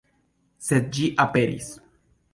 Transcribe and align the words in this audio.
Sed 0.69 0.89
ĝi 0.99 1.11
aperis. 1.27 1.73